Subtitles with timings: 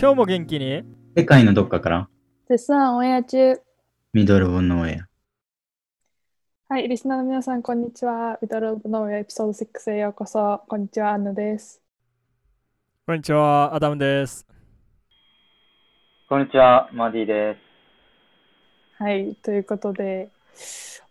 [0.00, 0.82] 今日も元気に？
[1.14, 2.08] 世界のどっかから
[2.48, 3.60] 絶賛オンエア中。
[4.14, 5.00] ミドルオブノーエ
[6.68, 6.72] ア。
[6.72, 8.38] はい、リスナーの皆さん、こんにちは。
[8.40, 10.62] ミドルオブノーエアエピソード6へようこそ。
[10.68, 11.82] こんにちは、アンヌです。
[13.06, 14.46] こんにちは、アダムです。
[16.28, 17.56] こんにちは、マディで
[18.98, 19.02] す。
[19.02, 20.30] はい、ということで、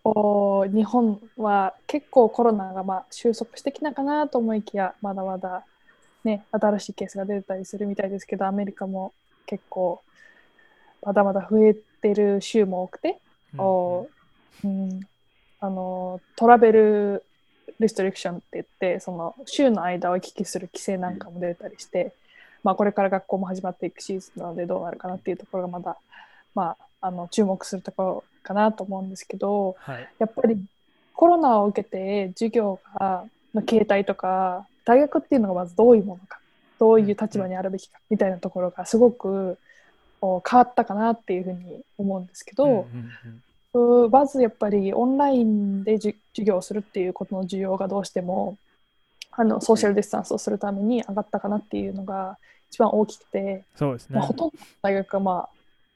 [0.04, 5.64] お日本は結構コロナがまあ収束してきたかなと思いきや、まだまだ、
[6.24, 9.12] ね、新しいケースが出てたりするみたいですけど、アメリカも
[9.46, 10.02] 結構
[11.02, 13.18] まだまだ増えてる州も多くて、
[13.58, 14.08] お
[14.64, 15.00] うん、
[15.60, 17.24] あのトラベル
[17.78, 22.12] リストリクションって言ってその週の間を行き来する規制なんかも出たりして、
[22.62, 25.96] まあ、これから学校も始まっていくシーズンなのでどうなるかなっていうところがまだ、
[26.54, 30.08] まあ、あの注目するところかなと思うんですけどはい。
[30.18, 30.62] やっぱり
[31.14, 36.38] コロナを受けて授業がの形態とか大学っていうのがまずどういうものか
[36.78, 39.58] どういう立場にあるべきかみたいなところがすごく
[40.22, 43.42] お変わったかなっていうふうに思うんですけど、うんうん
[44.06, 48.58] うまずやっぱりオンラインでじ授業をするっていうことの需要がどうしても
[49.30, 52.36] あのソーシャルディスタンスをするために上がったかなっていうのが
[52.68, 54.18] 一番大きくて、そうですね。
[54.18, 55.48] まあ、ほとんどの大学がまあ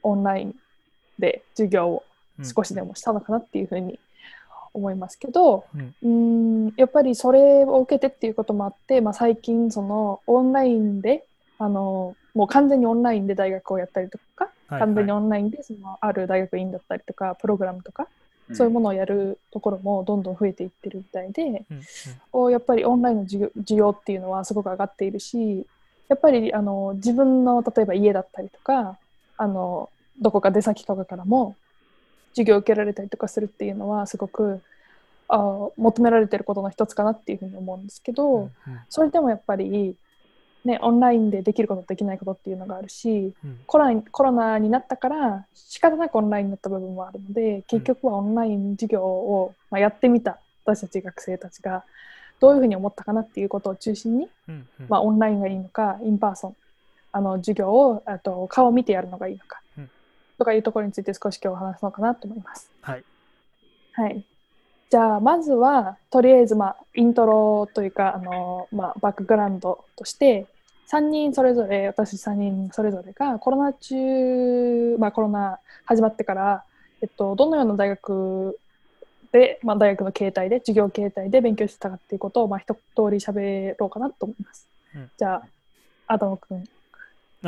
[0.02, 0.54] オンライン
[1.18, 2.04] で授業を
[2.42, 3.98] 少しでもしたのかなっていうふうに
[4.72, 5.64] 思いますけど、
[6.02, 6.66] うん。
[6.68, 11.24] んやっぱりそれを受けてっていうこともあって、まあ、最近そのオンラインで
[11.58, 18.08] あのもう完全にオンラインで大学をやったりとか、はい完全にオンラインでそのある大学院だったりとかプログラムとか、
[18.52, 21.64] そういうものをやるところもどんどん増えていってるみたいで、
[22.32, 25.66] うんやっぱりオンラインの需要需要っていうのはすごく上がっているし
[26.08, 28.98] やっぱりあの自分の例えば家だったりとか
[29.36, 29.88] あの
[30.20, 31.56] どこか出先とかからも
[32.34, 34.60] 授業を受けられたりとかするっていうのはすごく
[35.28, 38.50] あ求められてることの一つかなっていうふうに思うんですけど、うんうん。
[38.88, 39.96] それでもやっぱり、
[40.64, 43.60] ね、オンラインでできることできないことっていうのがあるしうん。
[43.66, 51.84] コロナにコロナになったから仕方なくオンラインになった部分もあるので結局はオンライン授業を、まあ、やってみた私たち学生たちが
[52.40, 54.86] どういうふうに思ったかなっていうことを中心に、うんうん。
[54.88, 56.56] まあ、オンラインがいいのか in person
[57.12, 59.90] あの授業をあと顔を見てやるのがいいのか、うん
[60.38, 62.70] とかいうところについて少し今日話すのかなと思います。
[62.80, 63.04] はい。
[63.92, 64.24] はい、
[64.90, 70.46] じゃあまずはとりあえず、まあ、イントロというかあの、まあ、バックグラウンドとして
[70.90, 76.64] 3人それぞれ私3人それぞれがコロナ中、まあ、コロナ始まってから、
[77.02, 78.58] えっと、どのような大学
[79.30, 82.80] で、まあ、大学の形態で授業形態で勉強してたかっていうことを、まあ、一通
[83.10, 84.68] り喋ろうかなと思います。
[84.96, 85.46] うんじゃあ
[86.06, 86.68] アダム君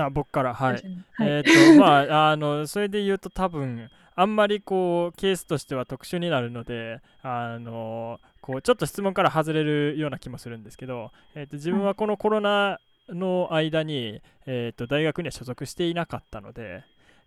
[0.04, 0.72] あ僕から、はい。
[0.72, 0.82] はい。
[1.20, 16.84] えっ、と、 まあ、あの、それで言うと多分、あんまりこう、ケースとしては特殊になるので、あの、こう、ちょっと質問から外れるような気もするんですけど、えっ、と、自分はこのコロナの間に、えっ、と、大学には所属していなかったので、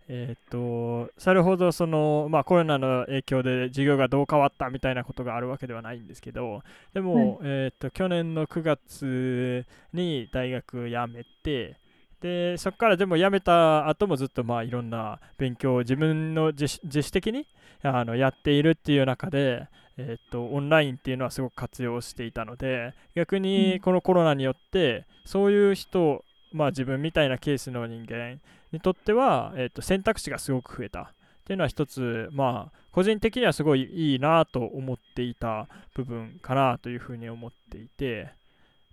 [0.08, 11.76] えっ、と、それほどその、まあ、コロナの影響で授業がどう変わったみたいなことがあるわけではないんですけど、でも、えっ、と、去年の9月に大学辞めて、
[12.20, 17.46] でそこからでも辞めた後もずっとまあいろんな勉強を自分の自主的に
[17.82, 19.66] あのやっているっていう中で、
[19.96, 28.40] えっとオンラインっていうのはすごく活用していたので逆にこのコロナによってそういう人、まあ、自分みたいなケースの人間
[28.72, 31.06] にとっては、えっと選択肢がすごく増えたっ
[31.46, 38.30] ていうのは一つまあ個人的にはすごいいいなと思っていた部分かなというふうに思っていて、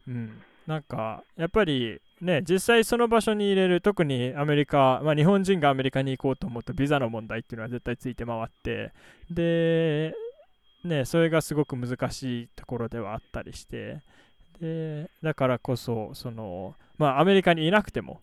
[0.08, 8.92] うん、なんかやっぱりね実際その場所に入れる特にアメリカ、まあ、日本人がアメリカに行こうと思うとビザの問題っていうのは絶対ついて回って
[9.32, 10.14] で
[10.84, 14.02] ねそれがすごく難しいところではあったりして
[14.60, 18.20] でだからこそそのまあアメリカにいなくても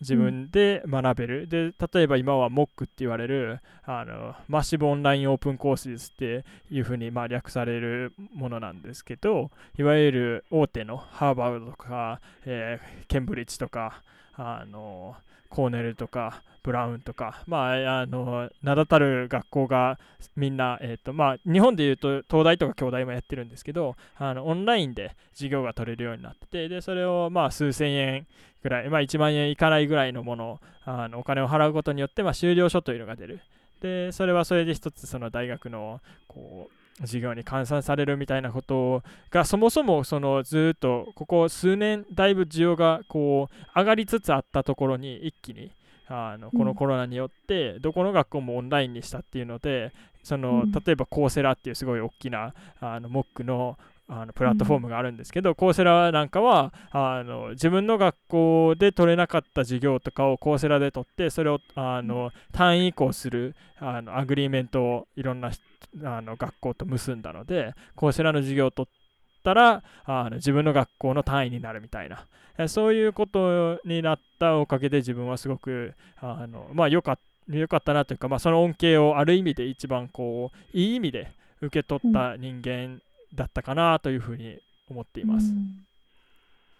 [0.00, 14.02] 自分で学べる、で例えば今は MOC って言われるあのマッシブオンラインオープンコースっていうふうにまあ略されるものなんですけどいわゆる大手のハーバードとか、えーケンブリッジとか
[14.34, 15.16] あの
[15.48, 19.98] コーネルとかブラウンとか、まあ、あの名だたる学校が
[20.36, 28.26] みんな、えーとまあ、日本でいうと東大とか京大もやってるんですけどあのオンラインで授業が取れるようになっててでそれをまあ数千円
[28.62, 33.40] ぐらい、まあ、1万円いかないぐらいのものをあのお金を払うことによって、まあ、修了書というのが出る。
[33.80, 45.70] でそれはそれで一つその大学のこう授業に換算されるみたいなことがそもそもそのずっとここ数年だいぶ需要がこう上がりつつあったところに一気に
[46.08, 49.92] あのこのコロナによってどこの学校もオンラインにしたっていうので
[50.22, 50.72] そのうん。
[50.72, 53.78] 例えば Coursera っていうすごい大きなあの MOOC の
[54.08, 65.60] あのプラットフォームがあるんですけど、 Coursera なんかはあの自分の学校で取れなかった授業とかを Coursera で取ってそれをあの単位移行するあの agreement をいろんなし
[66.02, 72.26] あの学校と結んだのでコーセラの授業を取ったらあの自分の学校の単位になるみたいな。
[72.60, 81.32] えそういうことになったおかげで自分はすごくあのまあ良かった良かったなというか、まあ、その恩恵をある意味で一番こういい意味で
[81.62, 83.00] 受け取った人間
[83.34, 84.58] だったかなというふうに
[84.90, 85.46] 思っています。
[85.46, 85.84] うん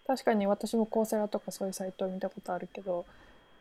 [0.07, 3.05] 確かに私もコーセラとかそういうサイトを見たことあるけど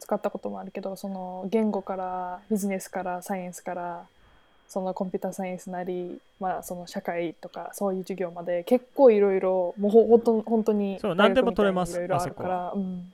[0.01, 4.07] 使ったこともあるけどその言語からビジネスからサイエンスから
[4.67, 13.13] そのコンピューターサイエンスなり、まあ、その社会とかそういう授業まで結構いろいろもうほほんと本当にそう何でも取れますいろいろあるから、うん、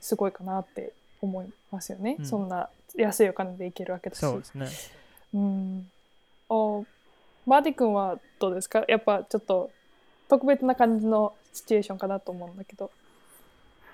[0.00, 4.18] すごいかなって思いますよね、うんそんな安いお金で行けるわけだし。
[4.18, 4.68] そうですね。
[5.32, 5.90] うん、
[6.50, 6.84] お
[7.46, 8.84] マーティ君はどうですか？
[8.88, 9.70] やっぱちょっと
[10.28, 12.90] 特別な感じのシチュエーションかなと思うんだけど。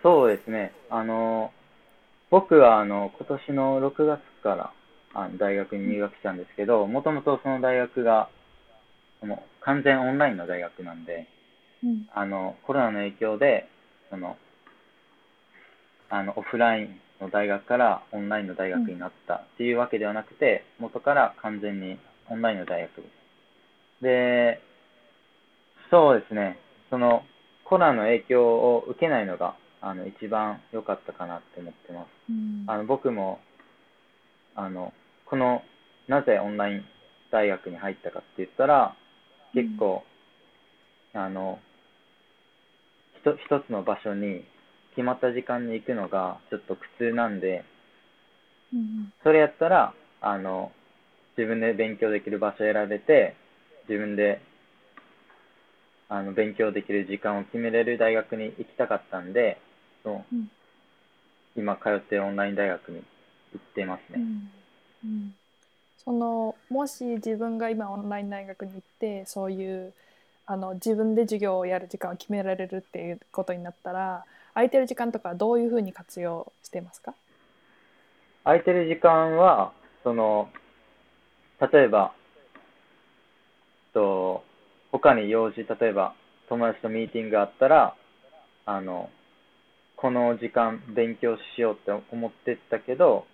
[0.03, 0.73] そうですね。
[0.91, 1.51] あの、
[2.31, 4.73] 僕はあの、今年の6月から
[5.15, 8.29] あの大学に入学したんですけど、もともとその大学が、
[9.23, 11.27] もう完全オンラインの大学なんで、
[11.83, 13.69] うんあの、コロナの影響で、
[14.11, 14.37] その、
[16.11, 21.99] あの、オフラインの大学からオンラインの大学になったっていうわけではなくて、元から完全に
[22.29, 23.18] オンラインの大学です。
[24.03, 24.61] で、
[25.91, 26.59] そうですね、
[26.91, 27.23] その、
[27.65, 32.09] コロナの影響を受けないのが、あの、一番良かったかなって思ってます。
[32.31, 32.65] うん。
[32.67, 33.41] あの、僕も、
[34.55, 34.93] あの、
[35.27, 35.63] この、
[36.09, 36.85] なぜオンライン
[37.31, 38.97] 大学に入ったかって言ったら、
[39.55, 40.05] 結構、
[41.15, 41.59] あの、
[43.17, 44.45] ひと一つの場所に
[44.91, 47.65] 決まった時間に行くのがちょっと苦痛なんで、
[48.73, 50.73] うんそれやったら、あの、
[51.37, 53.35] 自分で勉強できる場所を選べて、
[53.89, 54.41] 自分で、
[56.09, 59.59] あの、勉強できる時間を決めれる大学に行きたかったんで、
[60.05, 60.51] そううん。
[61.57, 63.03] 今通ってるオンライン大学に行
[63.57, 64.19] ってますね。
[64.19, 64.51] うん。
[65.05, 65.35] うん。
[65.97, 69.93] そのもし自分が今オンライン大学に行ってそういう
[70.47, 74.25] あの自分で授業をやる時間を決められるっていうことになったら
[74.55, 77.15] 空いてる時間とかどういうふうに活用してますか？
[78.45, 79.73] 空いてる時間は、
[80.05, 80.49] その、
[81.61, 82.15] 例えば、
[83.99, 84.45] と、
[84.93, 86.15] 他に用事、例えば
[86.49, 87.97] 友達とミーティングがあったら、
[88.65, 89.11] あの、
[89.97, 93.27] この時間勉強しようって思ってたけど、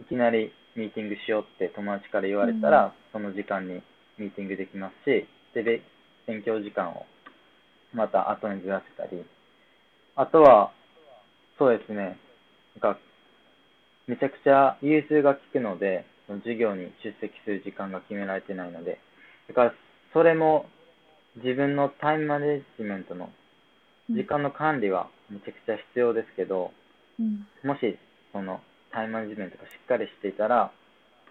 [0.00, 3.82] いきなりミーティングしようって友達から言われたら、その時間に
[4.16, 5.82] ミーティングできますし、で、べ
[6.28, 7.04] 勉強時間を
[7.92, 9.24] また後にずらせたり、
[10.14, 10.70] あとは、
[11.58, 12.16] そうですね、
[12.80, 12.98] なんか
[14.06, 18.98] めちゃくちゃ融通が利くので、授業に出席する時間が決められてないので、
[19.48, 19.74] だから
[20.12, 20.66] それも
[21.36, 23.30] 自分のタイムマネジメントの
[24.10, 26.72] 時間の管理はめちゃくちゃ必要ですけど、
[27.18, 27.46] うん。
[27.64, 27.98] もし
[28.32, 28.60] その
[28.92, 30.72] タイムマネジメントがしっかりしていたら、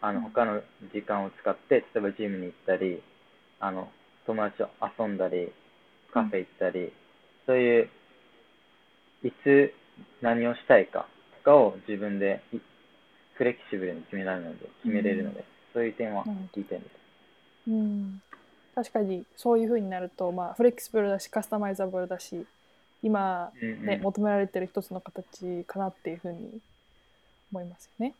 [0.01, 0.61] あの他の
[0.93, 3.01] 時間を使って、例えばジムに行ったり、
[3.59, 3.89] あの
[4.25, 5.51] 友達と遊んだり、
[6.11, 6.91] カフェ行ったり、
[7.45, 7.89] そういう、
[9.23, 9.73] いつ
[10.21, 11.07] 何をしたいか
[11.37, 12.57] とかを自分でい
[13.35, 17.01] フレキシブルに決められるので、決めれるので、そういう点はうんいい点です。
[17.67, 18.21] うん、
[18.75, 22.45] 確かにそういうふうになると、まあ、フレキシブルだしカスタマイザブルだし
[23.03, 26.59] 今、うんうんね求められてる一つの形かなっていうふうに
[27.51, 28.13] 思いますよね。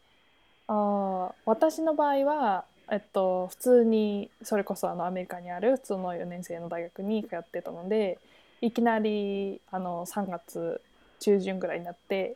[0.68, 8.20] あー私の場合は、えっと、普通にそれこそあのアメリカにある普通の4年生の大学に通ってたので
[8.62, 10.82] いきなりあの3月
[11.20, 12.36] 中旬ぐらいになって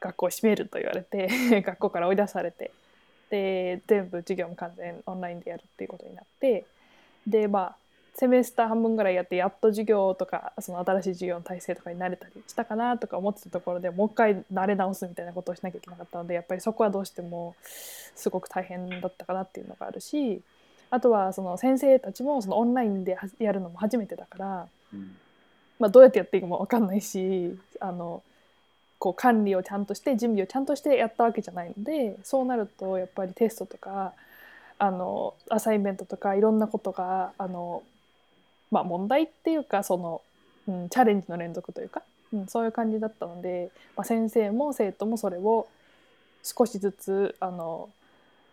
[0.00, 1.28] 学校を閉めると言われて
[1.62, 2.70] 学校から追い出されて
[3.30, 6.64] で全部授業も完全オンラインでやるっていうことになって
[7.26, 7.76] でまあ
[8.14, 20.42] セメスター半分ぐらいやってやっと授業とかその新しい授業の体制とかに慣れたりしたかなとか思ってたところでもう一回慣れ直すみたいなことをしなきゃいけなかったのでやっぱりそこはどうしてもすごく大変だったかなっていうのがあるし
[20.90, 25.16] あとはその先生たちもそのオンラインではやるのも初めてだから、うん。
[25.78, 28.22] まあ、どうやってやっていいかも分かんないしあの
[29.00, 34.12] こう管理をちゃんとして準備をちゃんとしてやったわけじゃないのでそうなるとやっぱりテストとか
[34.82, 37.84] あのアサインメントとかいろんなことがあの、
[38.72, 40.22] まあ、問題っていうかその、
[40.66, 45.68] うん、チャレンジの連続というか、うん、そういう感じだったので、まあ、先生も生徒もそれを
[46.42, 47.90] 少しずつあの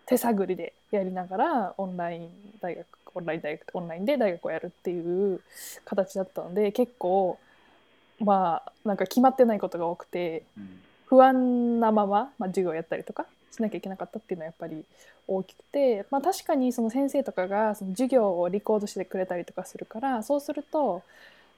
[0.06, 2.28] 手探りでやりながらオンライン
[2.60, 5.40] 大学オンライン大学オンラインで大学をやるっていう
[5.84, 7.40] 形だったので結構
[8.20, 10.80] まあなんか決まってないことが多くてうん。
[11.10, 14.84] 不安なまま、まあ、授業をやったりとかしなきゃいけなかったっていうのはやっぱり
[15.26, 21.02] 大きくて、まあ、確かにその先生とかがその授業をリコードしてくれたりとかするからそうすると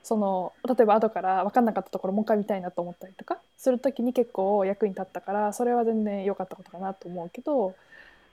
[0.02, 7.74] その例えば後から分かんなかったところもう一回見たいなと思ったりとかする時に結構役に立ったからそれは全然良かったことかなと思うけど、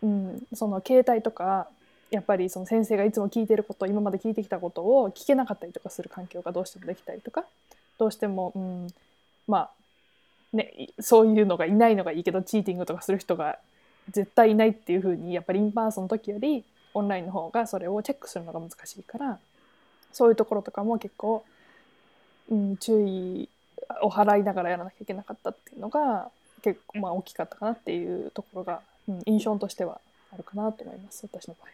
[0.01, 1.67] うん、その携帯とか
[2.09, 7.45] やっぱりその先生がいつも聞いてること今まで聞いてきたことを聞けなかったりとかする環境がどうしてもできたりとか
[7.99, 8.87] どうしても、うん、
[9.47, 9.69] まあ
[10.53, 13.60] ねいそういうのがいないのがいいけど cheating とかする人が
[14.12, 16.63] 絶対いないっていう風にやっぱり in person の時より
[16.94, 19.39] オンラインの方がそれをチェックするのが難しいから
[20.12, 21.46] そういうところとかも結構、
[22.50, 23.50] うん、注意
[24.01, 26.29] を払いながらやらなきゃいけなかったっていうのが
[26.63, 30.01] 結構まあ大きかったかなっていうところが、うん、印象としては
[30.34, 31.74] あるかなと思います私の場合は。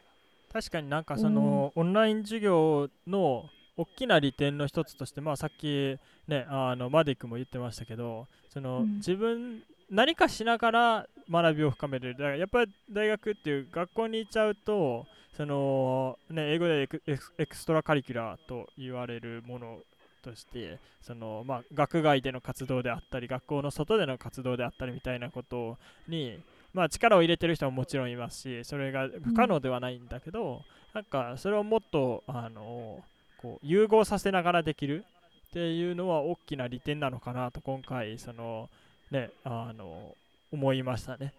[0.54, 8.96] 確かになんかその、オンライン授業の大きな利点の一つとして、まあ、さっき、ね、あのマディックも言ってましたけどその、うん。
[8.98, 12.14] 自分何かしながら学びを深めれる。
[12.14, 15.06] だからやっぱり大学っていう学校に行っちゃうと
[15.36, 16.90] その、ね、英語で
[17.38, 19.80] extracurricular と言われるもの
[20.24, 25.78] としてその、まあ、学外での活動であったり学校の外での活動であったりみたいなこと
[26.08, 26.40] に、
[26.74, 30.64] まあ、力を入れてる人ももちろんいますしそれが不可能ではないんだけど、
[30.94, 33.04] なんかそれをもっとあの
[33.46, 35.06] こう融合させながらできる
[35.50, 38.70] っていうのは大きな利点なのかなと今回その
[39.12, 40.16] ねあの
[40.52, 41.34] 思いましたね。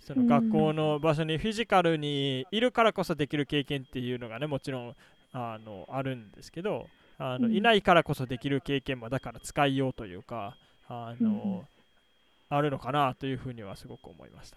[0.00, 4.96] そのうん学校の場所にフィジカルにいるからこそできる経験っていうのがねもちろん
[5.32, 6.86] あのあるんですけど
[7.18, 10.56] あの、うんいないからこそできる経験もだから使いようというか
[10.88, 11.60] あの、うん
[12.50, 14.56] あるのかなというふうにはすごく思いました。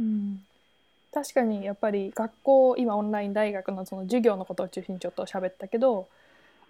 [0.00, 0.40] うん
[1.14, 6.08] 確かにやっぱり学校今オンライン大学のその授業のことを中心にちょっと喋ったけど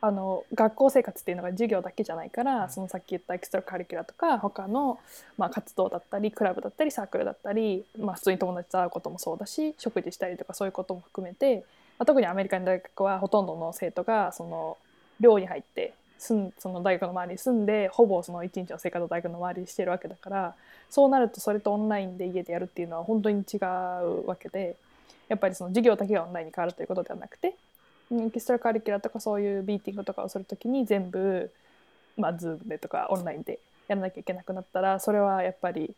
[0.02, 2.70] あの学校生活っていうのが授業だけじゃないから、うん。
[2.70, 4.98] そのさっき言ったエクストラカリキュラとか他の、
[5.38, 11.64] まあ、活動だったりクラブだったりサークルだったり、まあ、普通に友達と会うこともそうだし食事したりとかそういうことも含めて、
[11.98, 14.76] まあ、特にアメリカの大学はほとんどの生徒がその
[15.20, 15.94] 寮に入って
[16.24, 20.54] 住んその大学の周りに住んでほぼその一日の生活を大学の周りにしてるわけだから
[20.88, 24.76] そうなるとそれとオンラインで家でやるっていうのは本当に違うわけで
[25.28, 27.54] やっぱりその授業だけがオンラインに変わるということではなくて
[28.12, 31.50] エキストラカリキュラとかそういうビーティングとかをするときに全部、
[32.16, 35.94] まあ、Zoom でとかオンラインでやらなきゃいけなくなったらそれはやっぱり、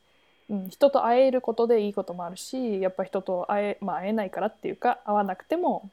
[0.48, 5.90] うん、人と会えることでいいこともあるしやっぱ人と会え,、まあ、会えないからっていうか会わなくても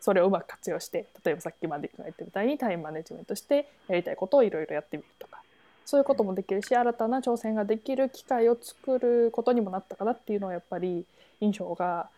[0.00, 5.42] それをうまく活用して例えばさっきまで言ってみたいにタイムマネジメントしてやりたいことをいろいろやってみるとか。
[5.88, 11.06] そういうこともできるし新たな挑戦ができる機会を作ることにもなったかなっていうのはやっぱり
[11.40, 12.10] 印象が、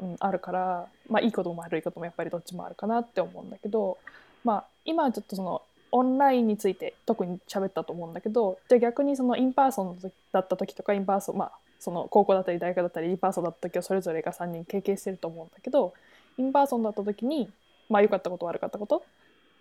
[0.00, 3.96] うん、あるから、まあ、いいことも悪いこともやっぱりどっちもあるかなって思うんだけど、
[4.42, 5.62] まあ、今はちょっとその
[5.92, 9.98] オンラインについて特に喋ったと思うんだけどじゃあ逆にその in person
[10.32, 15.92] だった時とか in person まあその高校だったり大学だったり in person だった時をそれぞれが3人経験してると思うんだけど
[16.38, 17.50] in person だった時に
[17.88, 19.04] まあ良かったこと悪かったこと？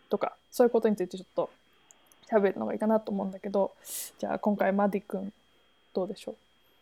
[0.09, 1.49] とかそういうことについてちょっと
[2.29, 3.71] 喋るのがいいかなと思うんだけど
[4.19, 5.31] じゃあ今回マディ君
[5.93, 6.35] どうでしょ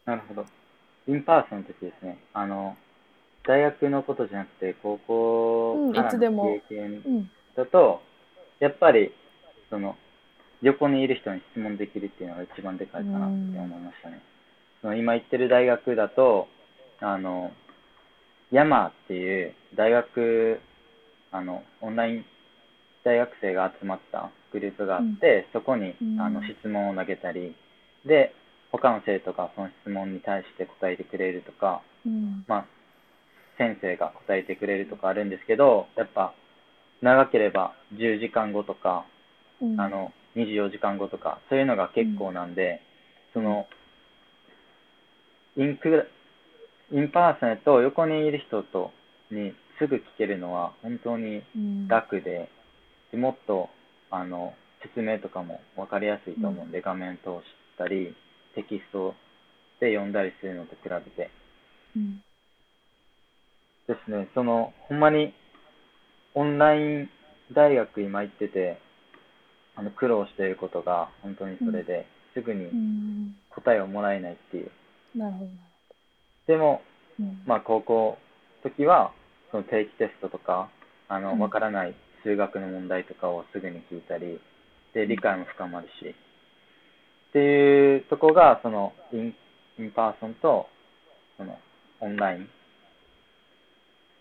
[0.05, 0.45] なるほど。
[1.07, 2.75] in person の時ですね、あの、
[3.43, 8.01] 大学のことじゃなくて、高校うんからの経験う、うんだと、
[8.59, 9.11] やっぱり、
[9.69, 9.95] その、
[10.61, 14.21] 横にいる人に質問できるっていうのが一番でかいかなって思いましたね。
[14.81, 16.47] その今行ってる大学だと、
[16.99, 17.51] あの、
[18.51, 20.59] ヤマーっていう大学、
[21.31, 22.25] あの、オンライン
[23.03, 26.21] 大学生が集まったグループがあって、そこにうん。
[26.21, 27.55] あの質問を投げたり、
[28.05, 28.33] で、
[28.71, 32.43] 他の生徒がその質問に対して答えてくれるとか、うん。
[32.47, 32.65] まあ、
[33.57, 36.33] 先生が答えてくれるとかあるんですけど、やっぱ、
[37.01, 39.05] 長ければ10時間後とか、
[39.61, 39.79] うん。
[39.79, 42.81] あの、24時間後とか、そういうのが結構なんで、
[43.33, 43.67] その、
[45.57, 46.09] インク、
[46.91, 48.91] in person と横にいる人と
[49.31, 51.87] にすぐ聞けるのは本当にうん。
[51.87, 52.49] 楽で、
[53.11, 53.69] でもっと、
[54.11, 54.53] あの、
[54.83, 57.45] 説明とかも分かりやすいと思うんで、画面通し
[57.77, 58.15] たり、
[58.55, 59.15] テキスト
[59.79, 61.31] で読んだりするのと比べて。
[61.95, 62.21] うん。
[63.87, 65.33] ですね、その、ほんまに、
[66.35, 67.09] オンライン
[67.53, 68.79] 大学今行ってて、
[69.75, 74.71] あの、苦労していることが、本当にそれで、すぐうにん答えをもらえないっていう。
[75.15, 75.68] なるほど
[76.49, 76.81] でも、
[77.19, 77.43] うん。
[77.45, 78.17] まあ、高校
[78.65, 79.13] の時は、
[79.51, 80.71] その定期テストとか、
[81.07, 81.39] あの、うん。
[81.39, 84.41] わからない数学の問題とかをすぐに聞いたり、
[84.95, 90.65] で、理解も深まるし、っていうとこが、その、 in、in person と、
[91.37, 91.59] その、
[91.99, 92.49] オンライン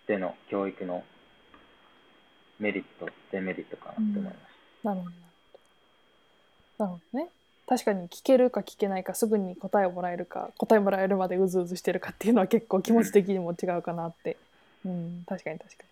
[0.06, 1.02] での教育の
[2.58, 4.34] メリット、デメリットかなと思いまし
[4.84, 5.22] なるほどなる
[6.76, 6.84] ほど。
[6.84, 7.30] なるほどね
[7.68, 14.38] 確かに聞けるか聞けないかすぐに答えをもらえるか答えもらえるまでうずうずしてるかっていうのは結構気持ち的にも違うかなって、
[14.86, 15.88] うん、確かに確かに。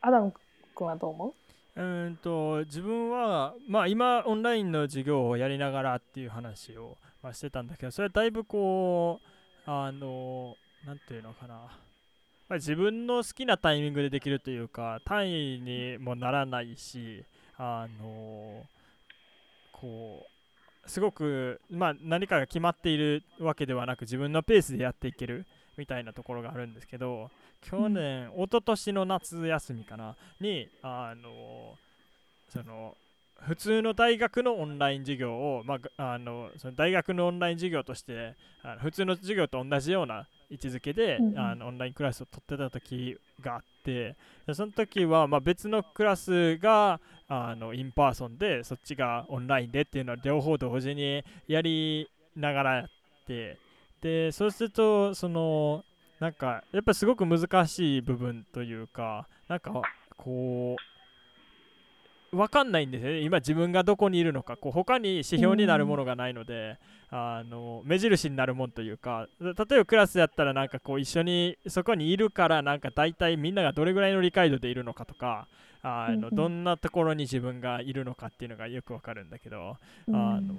[0.00, 0.32] アダム
[0.74, 1.34] 君はどう思
[1.76, 1.82] う？
[1.82, 9.20] うんと自分はまあ今オンラインの授業をやりながらっていう話を、まあ、してたんだけどそれはだいぶこ
[9.66, 10.56] うあの
[10.86, 11.54] なんていうのかな、
[12.48, 17.22] ま、自分の好きなタイミングでできるというか単位にもならないし
[17.58, 18.64] あの
[19.72, 20.39] こう
[20.86, 25.46] すごく、まあ、何かが決まっているわけではなく自分のペースでやっていける
[25.76, 27.30] みたいなところがあるんですけど
[27.62, 31.76] 去年、一昨年の夏休みかなにあの
[32.48, 32.96] その
[33.40, 41.38] 普通の大学のオンライン授業を、まあ、あのその大学のオンライン授業としてあの普通の授業と同じような位置づけで、うんうん。
[41.38, 44.16] あのオンラインクラスを取ってた時があって
[44.52, 52.86] その時は、ま、別のクラスがあの in person でそっちがオンラインでっていうのは両方同時にやりながらやっ
[53.26, 53.58] て
[54.00, 55.84] でそうするとその
[56.18, 59.82] なんかやっぱすごく難しい部分というかなんか
[60.16, 60.99] こう
[62.32, 63.20] 分かんないんですよね。
[63.20, 64.56] 今自分がどこにいるのか。
[64.56, 66.78] こう他に指標になるものがないので、
[67.10, 69.26] あの目印になるもんというか。
[69.40, 75.48] 例えばクラスやったらなんかこう一緒にそこにいるからなんか大体みんながどれぐらいの理解度でいるのかとか
[75.82, 76.34] あのうんうん。
[76.36, 79.76] どんなところに自分がいるのかっていうのがよくわかるんだけど、
[80.08, 80.54] あの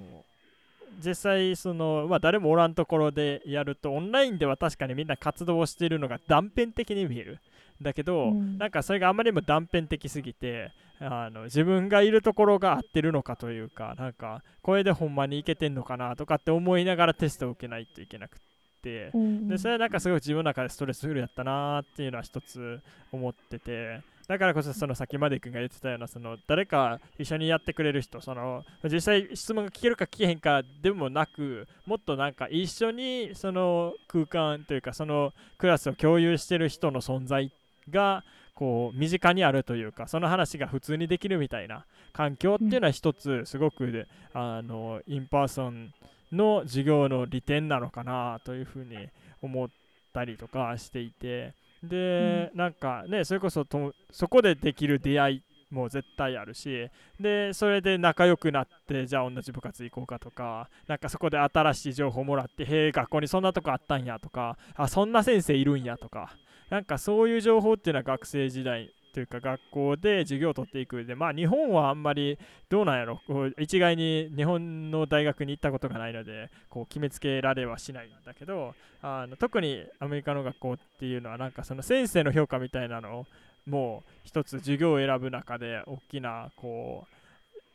[1.03, 7.39] 実際その、まあ、誰もおらんところでやるとオンラインでは確かにみんな活動をしているのが断片的に見える
[7.81, 8.57] だけど、うん。
[8.57, 18.37] なんかそれがあまりにも断片的すぎてあの自分がいるところが合ってるのかというかなんかこれでほんまにいけてんのかなとかって思いながらテストを受けないといけなくっ
[18.81, 24.01] て、うんでそれはなんかすごい自分の中でストレスフルやったなーっていうのは一つ思ってて。
[24.27, 37.51] だからこそその先まで君が言ってたようなその誰か一緒にやってくれる人その実際質問が聞けるか聞けへんかでもなくもっとなんか一緒にその空間というかそのクラスを共有してる人の存在
[37.89, 38.23] が
[38.55, 45.93] こう身近にあるというかその話が普通にできるみたいな環境っていうのは一つすごくで、あの in person
[46.31, 48.97] の授業の利点なのかなというふうに
[49.41, 49.69] 思っ
[50.13, 51.53] たりとかしていて。
[51.83, 55.41] で、なんかねそれこそとそこでできる出会い
[55.71, 56.89] も絶対あるし
[57.19, 66.35] でそれで仲良くなってじゃあ同じ部活行こうかとかなんかそこで新しい情報もらってへえ学校にそんなとこあったんやとかあそんな先生いるんやとか
[66.71, 73.19] なんかそういう情報っていうのは学生時代というか学校で授業を取っていくでまあ日本はあんまりどうなんやろ。
[73.27, 83.25] こう一概に日本の大学に行ったことがないのでこう決めつけられはしないんだけどあの特にアメリカの学校っていうのはなんかその先生の評価みたいなのを
[83.65, 87.15] もう一つ授業を選ぶ中で大きなこう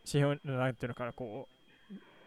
[0.06, 1.55] 指標なんていうのかなこう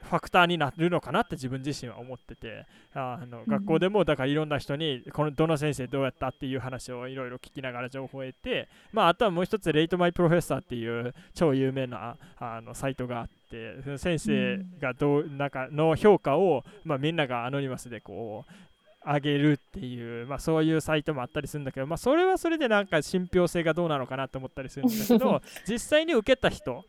[0.02, 18.52] ファクターになるのかなって自分自身は思っててあの学校でもだからいろんな人にこのどの先生どうやったっていう話をいろいろ聞きながら情報を得て、まあ、あとはもう一つレイトマイプロフェッサーっていう超有名なあのサイトがあってその先生がどうなんかの評価を、まあ、みんながアノニマスでこう
[19.06, 26.84] 上げるっていう、まあ、そういうサイトもあったりするんだけど、まあ、それはそれでなんか信憑性がどうなのかなと思ったりするんだけど 実際に受けた人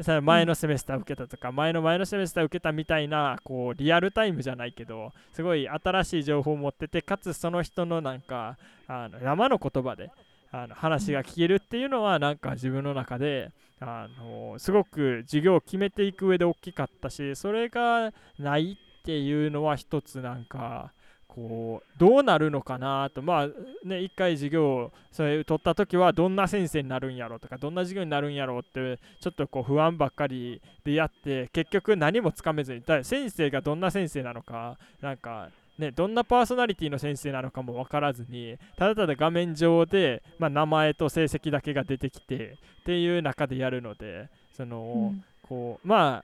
[0.00, 8.56] その前のセメスター受けたとか、前の前のセメスター受けたみたいなこうリアルタイムじゃないけどすごい新しい情報を持っててかつその人のなんか
[8.86, 10.10] あの生の言葉で
[10.52, 20.92] あの話が聞けるっていうのはなんか自分の中であのすごく授業を決めていく上で大きかったしそれがないっていうのは一つなんか
[21.38, 23.22] こうどうなるのかなと。
[23.22, 23.48] まあ
[23.84, 45.24] ね一回授業をそれ取った時はどんな先生になるんやろうとかどんな授業になるんやろうってちょっとこう不安ばっかりでやって結局何もつかめずにだ先生がどんな先生なのかなんかね、どんなパーソナリティの先生なのかも分からずにただただ画面上で、まあ、名前と成績だけが出てきてっていう中でやるのでその、うん。
[45.48, 46.22] こうま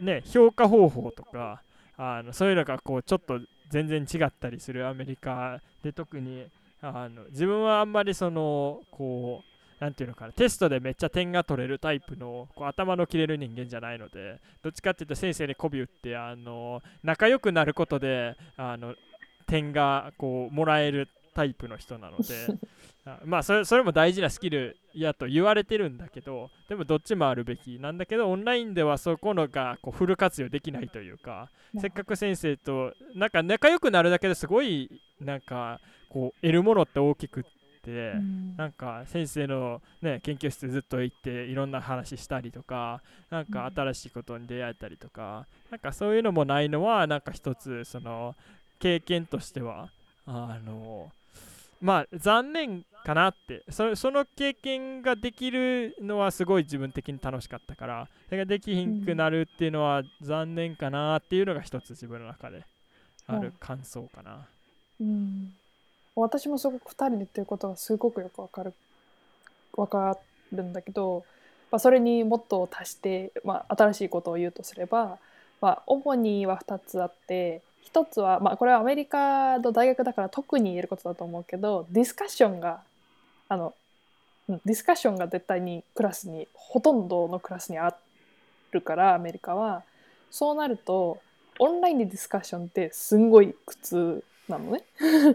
[0.00, 1.62] あね評価方法とか
[1.96, 3.38] あのそういうのがこうちょっと
[3.70, 6.44] 全然違ったりするアメリカで特に
[6.82, 9.50] あの自分はあんまりそのこう
[9.84, 18.94] なんていうのかなテストでめっちゃ点が取れるタイプのこう頭の切れる人間じゃないのでどっちかっていうと先生に媚び打ってあの仲良くなることであの
[19.46, 22.24] 点がこうもらえるタイプの人なので
[23.06, 34.90] あまあそれそれも大事なスキルやと言われてるんだけどでもどっちもあるべきなんだけどオンラインではそこのがこうフル活用できないというかせっかく先生となんか仲良くなるだけですごい
[35.20, 37.44] なんかこう得るものって大きくっ
[37.82, 38.56] て、うん。
[38.56, 48.36] なんか先生の、ね、研究室ずっと行っていろんな話したりとかなんかうん新しいことに出会えたりとか、なんかそういうのもないのはなんか一つその
[48.80, 49.90] 経験としては
[50.26, 51.10] あの
[51.80, 53.64] まあ残念かなって。
[53.70, 58.08] その経験ができるのはすごい自分的に楽しかったから。
[58.26, 62.64] それができひんくなるっていうのは残念かなっていうのが一つ自分の中で
[63.26, 64.46] ある感想かな。
[65.00, 65.54] うん、
[66.14, 68.74] 私もすごく2人で言ってることがすごくよくわかる。
[69.76, 70.18] わか
[70.52, 71.24] るんだけど、
[71.70, 75.18] まあ、それにもっと足して、まあ、新しいことを言うとすれば、
[75.60, 77.62] まあ、主には2つあって
[77.92, 82.80] 1つは、まあ、これはアメリカの大学だから特に言えることだと思うけどディスカッションが
[83.48, 83.74] あの
[84.48, 87.94] うんディスカッションが絶対にクラスにほとんどのクラスにあ
[88.72, 89.82] るからアメリカは
[90.30, 91.18] そうなると
[91.58, 94.82] オンラインでディスカッションってすんごい苦痛なのね。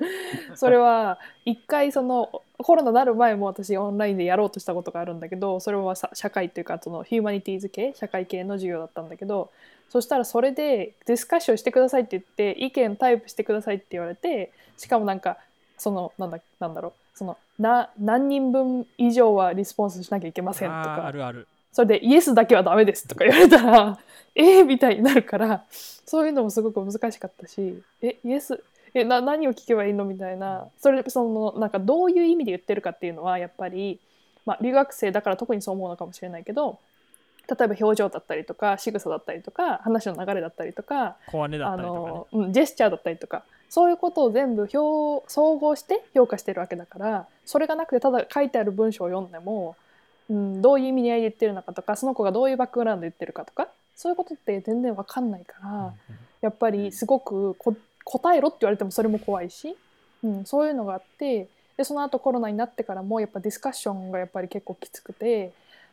[0.55, 9.49] それは一回そのコロナになる前も私オンラインでやろうとしたことがあるんだけどそれはさ社会っていうかそのヒューマニティーズ系社会系の授業だったんだけど
[9.89, 15.37] そしたらそれでディスカッションしてくださいって言って意見タイプしてくださいって言われてしかもなんか
[15.77, 21.47] そのなんだなんだろうそのな何人分以上はリスポンスしなきゃいけませんとかあるある。
[21.71, 23.99] それでイエスだけはダメですとか言われたら
[24.33, 33.99] えーみたいになるからそういうのもすごく難しかったしえイエスえな何を聞けばいいのみたいなそれそのなんかどういう意味で言ってるかっていうのはやっぱり、
[34.45, 36.79] まあ、留学生だから特にそう思うのかもしれないけど
[37.49, 42.07] 例えば表情だったりとか仕草だったりとか話の流れだったりとか小姉だあったりとかね。
[42.07, 49.75] の、うん、ジェスチャーだったりとかそういうことを全部表総合して評価してるわけだからそれがなくてただ書いてある文章を読んでも、
[50.29, 55.93] うん、どういう意味合いで言ってるのかとかその子がどういうバックグラウンドで言ってるかとかそういうことって全然わかんないから、
[56.41, 59.75] やっぱりすごくこ答えろって言われてもそれも怖いし、
[60.21, 65.51] うん、そういうのがあってでその後コロナになってからもやっぱディスカッションがやっぱり結構きつくて、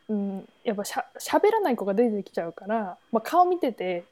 [0.09, 4.03] うん、やっぱしゃ喋らない子が出てきちゃうから、まあ、顔見てて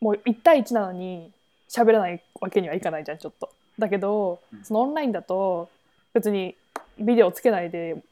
[0.00, 1.30] もう1対1なのに
[1.68, 3.50] 喋らないわけにはいかないじゃんちょっと。
[3.78, 5.68] だけどうんそのオンラインだと
[6.12, 6.56] 別に
[6.98, 8.02] ビデオつけないで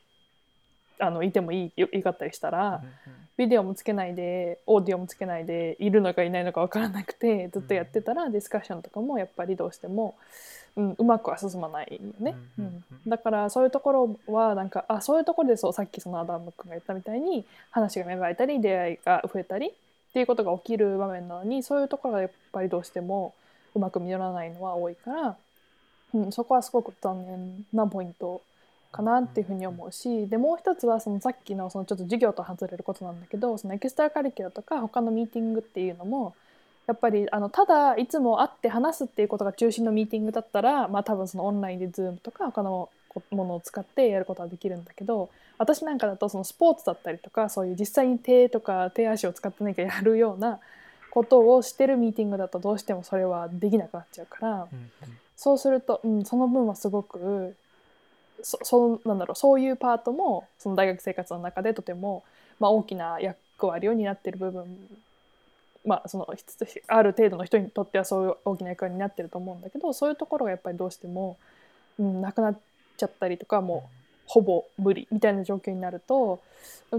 [0.98, 2.83] あのいてもいいよかったりしたら、
[3.38, 10.16] ビデオもつけないでオーディオもつけないでいるのかいないのか分からなくてずっとやってたら、ディスカッションとかもやっぱりどうしても、
[10.74, 13.92] うん、うまくは進まないよね、ううんんだからそういうとこ
[14.27, 19.72] ろはなんかあそういうところでそうさっきそのアダム君が言ったみたいに話が芽生えたり出会いが増えたりっ
[20.12, 23.35] ていうことが起きる場面なのにそういうところがやっぱりどうしても
[23.74, 25.37] うまく実らないのは多いから、
[26.14, 28.42] うん、そこはすごく残念なポイント
[28.90, 36.35] かなっていうふうに思うしでもう一つはそのさっきのそのちょっと授業と外れることなんだけどそのエキストラカリキュラとか他のミーティングっていうのも
[36.87, 50.61] やっぱりあのただいつも会って話すっていうことが中心のミーティングだったら、まあ、多分そのオンラインで Zoom とか他のこものを使ってやることはできるんだけど私なんかだとそのスポーツだったりとかそういう実際に手とか手足を使って何かやるような
[51.11, 54.53] ことをしてるミーティングだとどうしてもそれはできなくなっちゃうから。
[54.53, 54.70] うんうん
[55.38, 57.55] そうすると、うん、その分はすごく
[58.42, 62.24] そそなんだろうそういうパートもその大学生活の中でとても、
[62.61, 64.64] まあ、大きな役割を担っている部分、
[65.85, 66.29] まあ、その
[66.88, 71.37] ある程度の人にとってはそういう大きな役割になってると思うんだけどそういうところがやっぱりどうしても、
[71.98, 72.59] うん、なくなっ
[72.96, 76.40] ちゃったりとかもうほぼ無理みたいな状況になると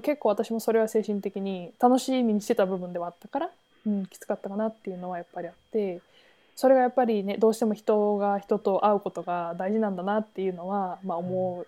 [0.01, 3.49] 結構私もそれは精神的に楽しみにしてた部分ではあったから、
[3.85, 6.01] うん、きつかったかなっていうのはやっぱりあって。
[6.59, 11.65] それがやっぱりねどうしても人が人と会うことが大事なんだなっていうのは、まあ、思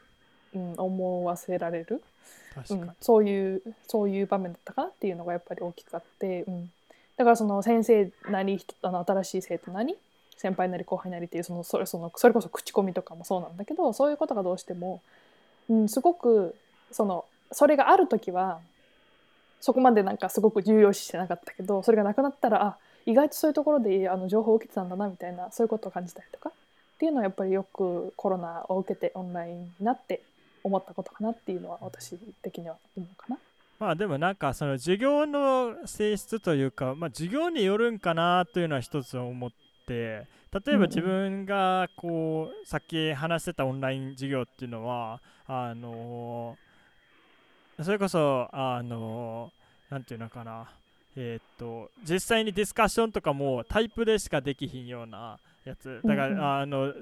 [0.54, 2.04] う、うん思わせられる、
[2.54, 2.82] 確かに。
[2.82, 6.70] うん、そういうそういう場面だったかなっていうのがやっぱり大きくあって、うん、
[7.16, 9.96] だからその先生なり人あの新しい生徒なり
[10.36, 15.02] 先輩なり後輩なりっていうそのそれそのそれこそ口コミとかもそうなんだけどそういうことがどうしても、
[15.70, 16.54] うん、すごく
[16.92, 17.24] その
[17.54, 18.60] それがある時は
[19.62, 26.54] そこまでなんかすごく重要視してなかったけどそれがなくなったらあ意外とそういうところであの情報を受けてたんだなみたいなそういうことを感じたりとかっ
[27.00, 30.22] ていうのはやっぱりよくコロナを受けてオンラインになって
[30.64, 33.38] 思ったことかなっていうのは私的には思うかな。
[33.80, 39.50] まあでもなんかその授業の性質というか、まあ、授業によるんかなというのは一つ思っ
[39.88, 46.56] て例えば自分がこうさっき話してたオンライン授業っていうのはあの
[47.82, 49.52] それこそあの
[49.90, 50.70] なんていうのかな
[51.16, 56.02] えーっと実際にディスカッションとかもタイプでしかできひんようなやつ。
[56.04, 56.94] だから、あの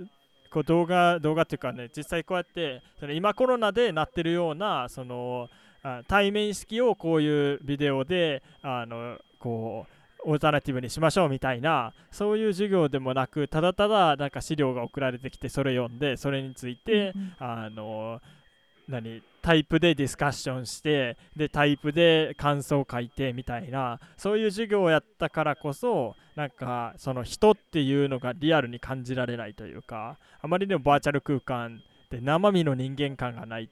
[0.51, 5.47] こう動画動画っていうかね実際こうやってその今コロナでなってるようなその
[5.83, 17.33] あ対面式をこういうビデオであのこうオルタナティブにしましょうみたいなそういう授業でもなくただただなんか資料が送られてきてそれ読んでそれについて、うん。
[17.39, 18.19] あの
[18.89, 33.69] 何タイプでディスカッションしてでタイプで感想を書いてみたいなそういう授業をやったからこそなんかその人っていうのがリアルに感じられないというかあまりにもバーチャル空間で生身の人間感がない、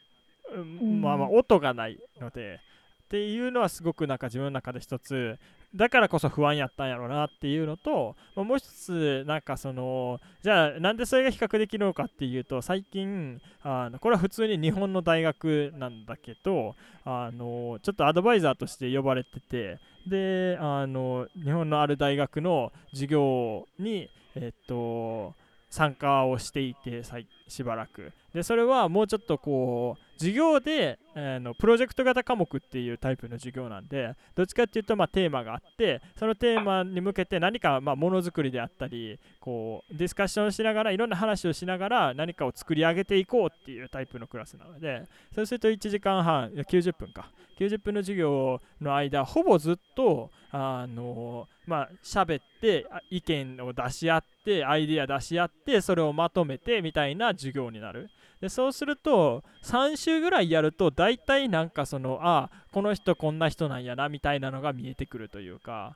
[0.56, 2.60] うんんまあまあ音がないので
[3.08, 5.39] っていうのはすごくなんか自分の中で一つ
[5.74, 25.34] だからこそ不安やったんやろうなっていうのと、もう一つなんかそのじゃあなんでそれが比較できるのかっていうと最近あのこれは普通に日本の大学なんだけどあのちょっとアドバイザーとして呼ばれててであの日本のある大学の授業にえっと
[25.70, 27.04] 参加をしていて
[27.48, 28.12] しばらく。
[28.34, 47.32] でそれはもうちょっとこう授業で、あのプロジェクト型科目っていうタイプの授業なんでどっちかっていうとまあテーマがあってそのテーマに向けて何かまあものづくりであったりこうディスカッションしながらいろんな話をしながら何かを作り上げていこうっていうタイプのクラスなのでそうすると1時間半90分か。
[47.58, 58.10] 90分の授業の間ほぼずっとあのまあ喋って意見を出し合ってアイデア出し合ってそれをまとめてみたいな授業になる。
[58.42, 65.96] でそうすると3週ぐらいやると大大体なんかそのあこの人こんな人なんやなみたいなのが見えてくるというか。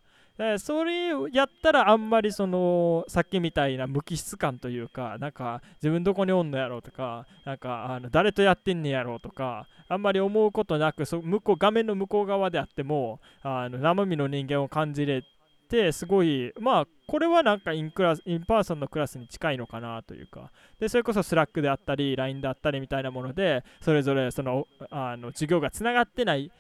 [0.58, 15.28] それやったらあんまりそのさっきみたいな無機質感というかなんか自分どこにおんのやろうとかなんかあの誰とやってんねやろうとかあんまり思うことなくそ向こう画面の向こう側であってもあの生身の人間を感じれて
[15.72, 20.52] てすごいまあこれはなんか in class in person のクラスに近いのかなというか。
[20.80, 26.52] でそれこそ Slack であったり LINE であったりみたいなものでそれぞれそのあの授業がつながってない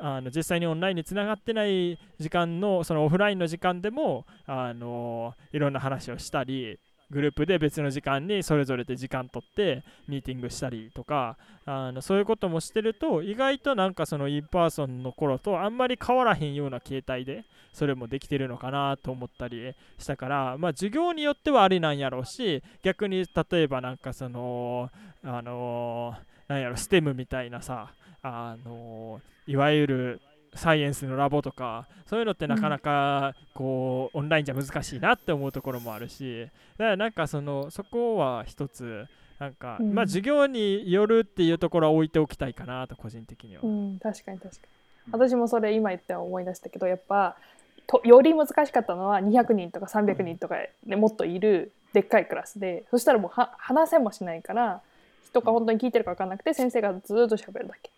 [0.00, 6.78] あの実際にオンラインにつながってない時間のそのオフラインの時間でもあのいろんな話をしたり
[7.10, 24.90] グループで別の時間にそれぞれで時間取ってミーティングしたりとかあのそういうこともしてると意外となんかその in person の頃とあんまり変わらへんような形態でそれもできてるのかなと思ったりしたからまあ授業によってはありなんやろうし逆に例えばなんかその
[25.22, 26.14] あの
[26.48, 27.90] なんやろステムみたいなさ
[28.22, 30.20] あのいわゆる
[30.56, 39.06] サイエンスのラボとかそういうのってなかなかこう、オンラインじゃ難しいなって思うところもあるしだからなんかそのそこは一つ
[39.38, 39.92] なんか、うん。
[39.94, 45.12] まあ授業によるっていうところは置いておきたいかなと個人的には、うん、確かに確かに。
[45.12, 47.36] 私もそれ今言って思い出したけどやっぱ
[47.86, 54.80] とより難しかったのは200人とか300人とかでもっといるでっかいクラスでそしたらもうは話せもしないから
[55.24, 57.90] 人が本当に聞いてるか分かんなくて先生がずっと喋るだけ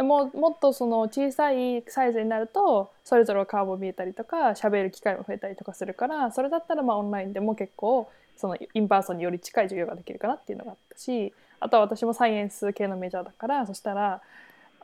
[0.00, 14.22] でももっとその小さいサイズになるとそれぞれ顔も見えたりとか喋る機会も増えたりとかするからそれだったらまあオンラインでも結構その in person により近い授業ができるかなっていうのがあったしあとは私もサイエンス系のメジャーだからそしたら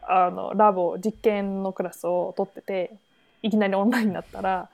[0.02, 2.92] あのラボ実験のクラスを取ってて
[3.42, 4.68] いきなりオンラインになったら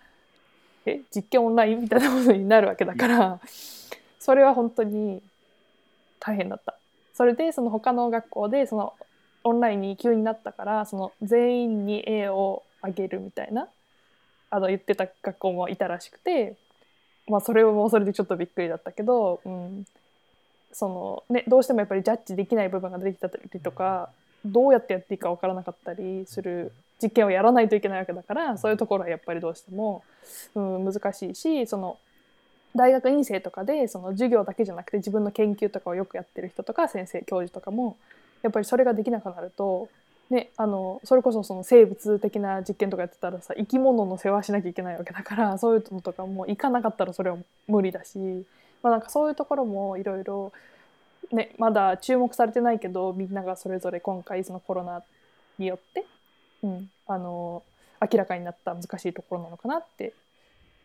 [0.86, 3.38] え実験オンラインみたいなことになるわけだから
[4.18, 5.22] それは本当に
[6.18, 6.74] 大変だった。
[7.14, 8.94] それでその他の学校でその
[9.44, 13.68] オンラインに急になったからその全員に A をあげるみたいな
[14.50, 16.56] あの言ってた学校もいたらしくて、
[17.26, 19.86] まあ、それもそれでちょっとびっくりだったけど、うん。
[20.72, 24.08] そのね、どうしてもやっぱりジャッジできない部分が出てきたりとか
[24.44, 30.02] どうやってやっていいか分からなかったりする実験をやらないといけないわけだからそういうところはやっぱりどうしても、
[30.54, 31.98] うん、難しいしその
[32.74, 37.96] 大学院生とかでその授業だけじゃなくて自分の研究とかをよくやってる人とか先生教授とかも
[38.42, 39.88] やっぱりそれができなくなると、
[40.30, 47.36] ね、あのそれこそその生物的な実験とかやってたらさ生き物の世話しなきゃいけないわけだからそういうのとかも行かなかったらそれは
[47.68, 48.18] 無理だし、
[48.82, 50.52] まあ、なんかそういうところもいろいろ
[51.32, 55.02] ね、まだ注目されてないけどみんながそれぞれ今回そのコロナ
[55.58, 56.04] によって、
[56.62, 57.62] うん、あの
[58.00, 60.12] 明らかになった難しいところなのかなって、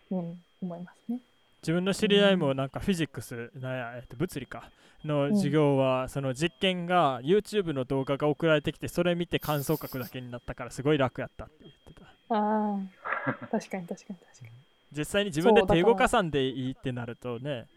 [0.10, 1.20] うん、思いますね。
[1.62, 4.70] 自分の知り合いもなんかフィジックスなんや、えっと、物理か。
[5.06, 12.36] の授業はその実験が YouTube の動画が送られてきてそれ見て感想書くだけになったからすごい楽やったって言ってた。
[12.36, 12.80] あ
[13.28, 14.52] あ確かに確かに確か
[14.91, 17.67] 実際に自分で手動かさんでいいってなるとね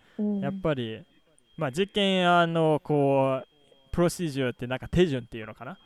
[0.40, 1.04] やっぱり
[1.58, 3.46] まあ実験あのこう
[3.92, 5.72] プロシジューってなんか手順っていうのかな？
[5.72, 5.76] っ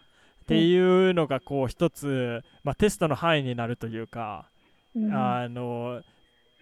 [0.46, 4.46] ていうのがこう一つ、まあ、テストの範囲になるというか、
[4.94, 5.12] うん。
[5.12, 6.00] あの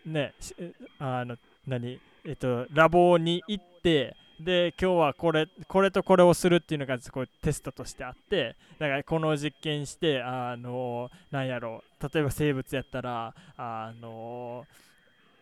[0.07, 0.35] ね
[0.99, 1.37] あの
[1.67, 14.67] 何えっとラボに行ってで今日はこれこれとこれをするっていうのがこうテストとしてあってだからこの実験してあのなんやろう例えば生物やったらあの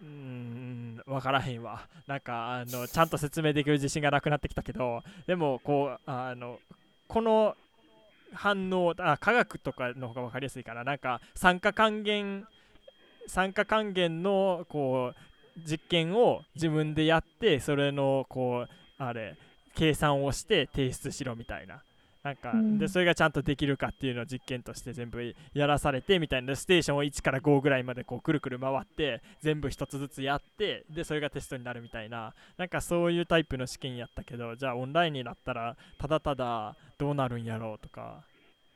[0.03, 1.87] うん分からへんわ。
[2.07, 6.59] なんかあのちゃんと説明できる自信がなくなってきたけどでもこうあの
[7.07, 7.55] この
[8.33, 10.85] 反応あ科学とかの方が分かりやすいかな。
[10.85, 12.47] なんか酸化還元
[13.31, 19.37] 酸化還元のこう実験を自分でやってそれのこうあれ
[19.75, 21.83] 計算をして提出しろみたいな。
[22.23, 22.79] なんか、うん。
[22.79, 26.55] でそれがちゃんとできるかっていうのを実験として全部やらされてみたいな。
[26.55, 32.35] ステーションを1から5ぐらいまでこうくるくる回って全部1つずつやってでそれがテストになるみたいな。
[32.59, 38.25] なんかそういうタイプの試験やったけどじゃあオンラインになったらただただどうなるんやろうとか。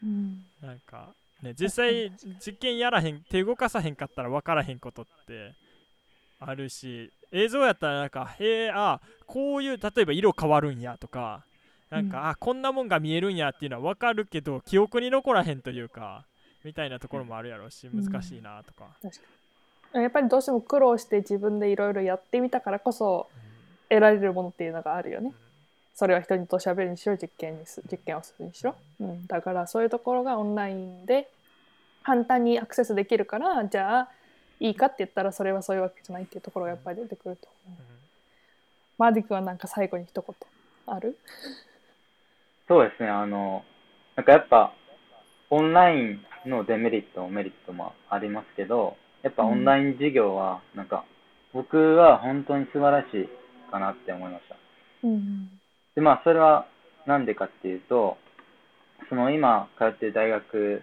[0.02, 0.44] うん。
[0.62, 2.10] なんかね実際
[2.44, 5.54] 実験やらへん手動かさへんかったら分からへんことって
[6.40, 11.44] あるし映像やったらなんかへえあこういう例えば色変わるんやとか
[11.90, 12.28] なんか、うん。
[12.30, 16.24] あこんなもんが見えるんやっていうのは分かるけど記憶に残らへんというか
[16.64, 18.04] みたいなところもあるやろうしうん。
[18.04, 19.20] 難しいなとか、確か
[19.94, 20.02] に。
[20.02, 23.28] やっぱりどうしても苦労して自分でいろいろやってみたからこそ
[23.88, 25.32] 得られるものっていうのがあるよね。
[25.94, 31.30] それは人と喋るにしろ実験にす実験をするにしろ、うん、だからそういうところがオンラインで
[32.02, 34.08] 簡単にアクセスできるからじゃあ
[34.60, 37.78] いいかって言ったらそれはそういうわけじゃないっていうところがやっぱり出てくると思う。
[37.78, 37.86] うん。
[38.98, 40.36] マーディ君はなんか最後に一言
[40.86, 41.18] ある？
[42.68, 43.64] そうですね、あの、
[44.16, 44.72] なんかやっぱ、
[45.50, 51.04] オンラインのデメリット、メリットもありますけど、やっぱオンライン授業は、なんか、
[51.52, 53.28] 僕は本当に素晴らしい
[53.70, 54.56] かなって思いました。
[55.04, 55.53] うん
[55.94, 56.66] で、まあ、それは
[57.06, 58.16] なんでかっていうと、
[59.08, 60.82] その今通っている大学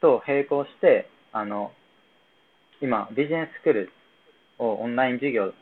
[0.00, 1.72] と並行して、あの、
[2.80, 3.92] 今、ビジネススクール
[4.58, 5.52] をオンライン授業、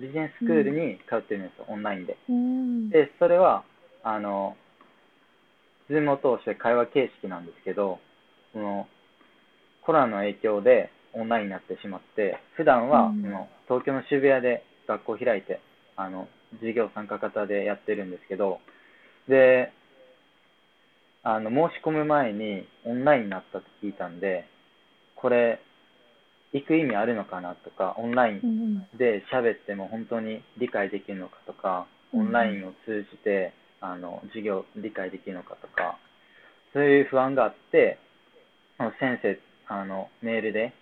[0.00, 2.16] ビジネススクールに通ってるんですよ、オンラインで。
[2.28, 2.90] うん。
[2.90, 3.64] で、それは、
[4.02, 4.56] あの、
[5.88, 7.98] ズームを通して会話形式なんですけど、
[8.52, 8.86] その、
[9.82, 13.22] コロナの影響でオンラインになってしまって、普段は、うん。
[13.22, 15.60] その東京の渋谷で学校を開いて、
[15.96, 18.60] あの、授業参加型でやってるんですけど、
[19.28, 19.72] で、
[21.22, 24.46] あの、申し込む前にオンラインになったと聞いたんで、
[25.16, 25.60] これ、
[26.52, 35.98] 行く意味あるのかなとか、オンラインうんで喋っても本当に理解できるのかとか、うんオンラインを通じて、あの授業理解できるのかとか、
[36.72, 37.98] そういう不安があって、
[38.98, 40.72] 先生、あのメールで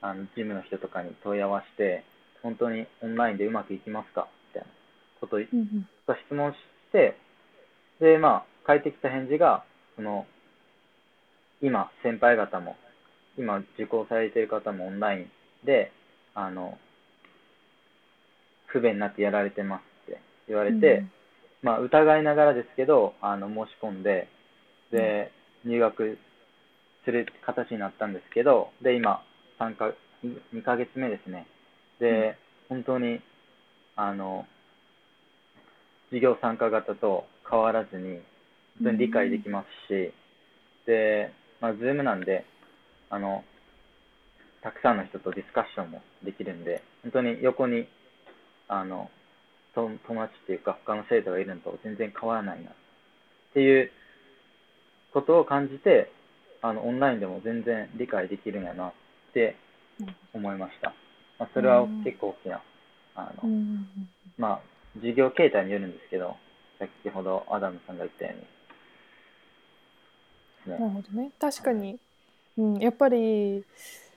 [0.00, 2.04] あの事務の人とかに問い合わせて、
[2.42, 4.28] 本当にオンラインでうまくいきますか
[5.26, 5.38] こと
[6.26, 6.58] 質問し
[6.92, 7.16] て、
[8.00, 9.64] で、まあ、返ってきた返事が、
[9.96, 10.26] その、
[11.62, 12.76] 今、先輩方も、
[13.38, 15.30] 今、受講されている方もオンライン
[15.66, 15.92] で、
[16.34, 16.78] あの、
[18.66, 21.04] 不便なくやられてますって言われて、
[21.62, 24.28] まあ、疑いながらですけど、あの、申し込んで、
[24.90, 25.32] で、
[25.64, 26.18] 入学
[27.04, 29.22] する形になったんですけど、で、今、
[29.58, 29.94] 3か、
[30.52, 31.46] 2ヶ月目ですね。
[32.00, 32.36] で、
[32.68, 33.20] 本当に、
[33.96, 34.46] あの、
[36.14, 38.20] 授業参加型と変わらずに、
[38.78, 40.12] 本当に理解できますし、
[40.86, 42.44] で、まあ、ズームなんで、
[43.10, 43.42] あの、
[44.62, 47.88] たくさんの人とディスカッションもできるんで、本当に横に、
[48.68, 49.10] あの、
[49.74, 52.74] と友達っていうか他の生徒がいるのと全然変わらないなっ
[53.52, 53.90] ていう
[55.12, 56.12] ことを感じて、
[56.62, 58.92] あの、オンラインでも全然理解できるんやなっ
[59.34, 59.56] て
[60.32, 60.94] 思いました。
[61.38, 62.62] まあ、それは結構大きな、
[63.16, 63.48] あの、
[64.38, 66.36] まあ、授業形態によるんですけど、
[66.78, 68.54] 先ほどアダムさんが言ったように。
[70.66, 70.78] ね。
[70.78, 71.30] なるほどね。
[71.38, 71.98] 確かに、
[72.58, 73.64] うん、やっぱり、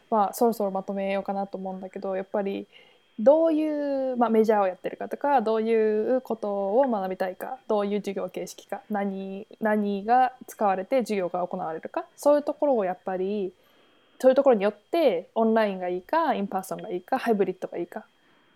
[0.10, 2.66] まあ、そろそろまとめようかなと思うんだけどやっぱり
[3.20, 13.52] どういう、まあ、 major をやってるかとかどういうことを学びたいかどういう授業形式か何何が使われて授業が行われるかそういうところをやっぱり
[14.20, 18.06] そういうところによってオンラインがいいか in person がいいかハイブリッドがいいか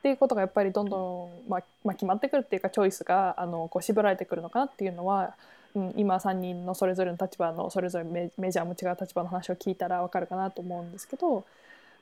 [0.01, 5.35] っていうことがやっぱりどんどん、まあまあ、決まってくるっていうかチョイスがあのこう絞られてくるのかなっていうのは
[5.75, 11.45] うん、今3人のそれぞれの立場のそれぞれメメジャーも違う立場の話を聞いたら分かるかなと思うんですけど、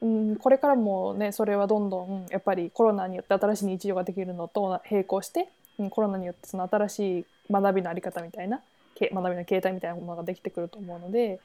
[0.02, 8.62] うん、これからもねそれはどんどんやっぱりコロナによって新しい日常ができるのと並行して、うん、コロナによってその新しい学びのあり方みたいな
[9.00, 11.40] 学びの形態みたいなものができてくると思うので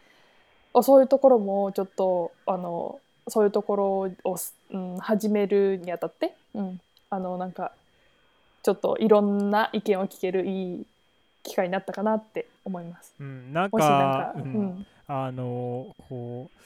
[0.82, 3.86] そういうところもちょっとあのそういうところ
[4.24, 4.36] を、
[4.70, 7.72] うん、始めるにあたって、うん、あのなんか
[8.62, 10.86] ちょっといろんな意見を聞けるいい
[11.42, 13.14] 機会になったかなって思います。
[13.20, 14.34] うん、なんか、
[15.06, 16.58] あのこう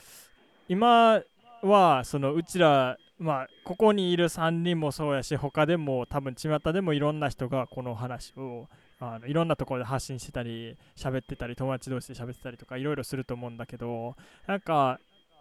[0.68, 1.20] 今
[1.62, 8.68] はそのうちらまあここにいる3人もそうやし他でも多分巷でもいろんな人がこの話を
[9.00, 14.14] あのいろんなところで発信してたり喋ってたり友達同士で喋ってたりとかいろいろすると思うんだけど
[14.46, 15.00] なんか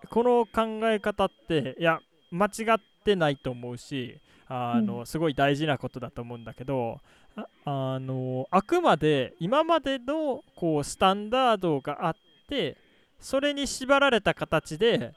[0.09, 1.99] この考え方っていや
[2.31, 5.05] 間違ってないと思うしあの、うん。
[5.05, 6.99] すごい大事なことだと思うんだけど
[7.35, 12.15] ああのあくまで今までのこうスタンダードがあっ
[12.49, 12.77] て
[13.19, 15.13] それに縛られた形で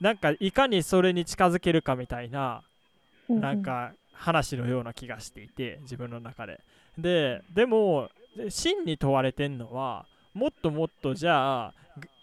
[0.00, 2.62] なんかいかにそれに近づけるかみたいな
[3.28, 6.60] なんか話のような気がしていて自分の中で。
[6.96, 8.08] ででも
[8.48, 11.74] 真に問われてんのはもっともっとじゃあ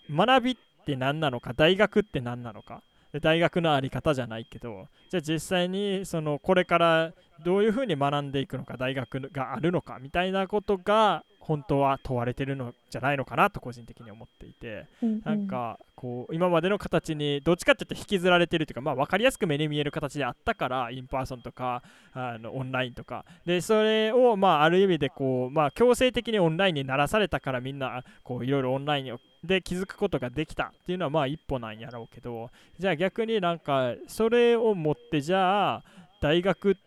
[0.09, 0.55] ぐ学びっ
[0.85, 2.81] て何なのか大学って何なのかで
[3.19, 7.13] 大学のあり方じゃないけどじゃあ実際にそのこれから
[7.43, 15.21] どういうふうに学んでいくのか大学があるのかみたいなことが本当は問われてるのじゃないのかなと個人的に思っていてうんうん。
[15.23, 23.25] なんかこう今までの形にどっちかっていうと引きずられてるというか、まあ、分かりやすく目に見える形であったから in person とかあのオンラインとか。
[23.45, 35.83] でそれをまあある意味でこう、まあ、強制的にオンラインにならされたからみんなこういろいろオンラインで気づくことができたっていうのはまあ一歩なんやろうけどじゃあ逆になんかそれを持ってじゃあ
[36.21, 36.77] 大学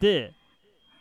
[0.00, 0.32] で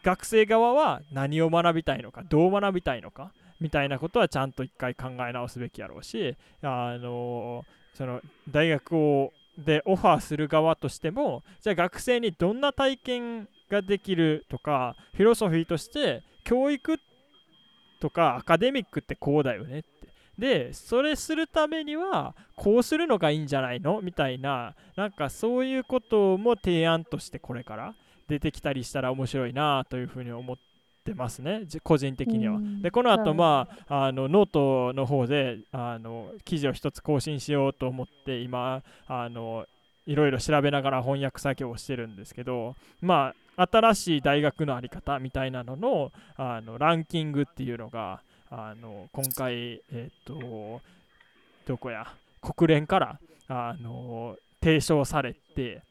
[0.04, 16.98] 学生側は何を学びたいのかどう学びたいのかみたいなことはちゃんと一回考え直すべきやろうしあのその大学をでオファーする側としてもじゃあ学生にどんな体験ができるとかフィロソフィーとして教育
[18.00, 20.09] とかアカデミックってこうだよねって。
[20.40, 24.02] でそれするためにはこうするのがいいんじゃないの？
[24.02, 27.94] みたいななんかそういうことも提案としてこれから
[28.28, 30.58] 出てきたりしたら面白いなというふうに思っ
[31.04, 32.56] てますねじ個人的には。
[32.56, 32.82] うん。
[32.82, 33.38] でこの後はい。
[33.38, 39.66] まああのノートの方であの記事を一つ更新しようと思って今あの
[40.06, 48.22] いろいろ調べながら翻訳作業をしてるんですけどまあ新しい大学の在り方みたいなののあのランキングっていうのが
[48.52, 50.82] あの今回えっ、と
[51.68, 52.08] どこや
[52.42, 55.82] 国連からあの提唱されて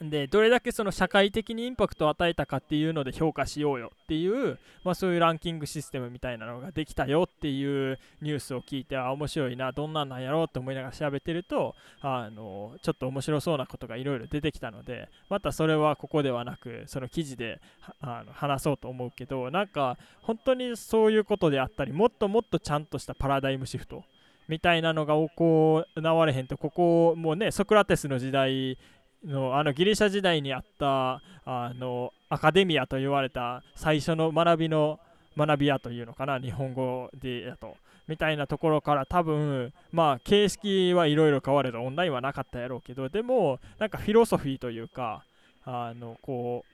[0.00, 17.60] でどれだけその社会的にインパクトを与えたかっていうので評価しようよっていう、まあ、そういうランキングシステムみたいなのができたよっていうニュースを聞いてあ面白いなどんなんなんやろうと思いながら調べてるとあのちょっと面白そうなことがいろいろ出てきたのでまたそれはここではなくその記事で
[18.00, 24.04] あの話そうと思うけどなんか本当にそういうことであったりもっともっとちゃんとしたパラダイムシフト
[24.48, 28.78] みたいなのが行われへんとここもうねソクラテスの時代
[29.24, 34.98] のあのギリシャ時代にあったあのアカデミアと言われた最初の学びの
[35.36, 45.24] 学び屋というのかな日本語でやとみたいなところから多分まあ形式はいろいろ変われどオンラインはなかったやろうけどでもなんかフィロソフィーというか
[45.64, 46.64] あのこ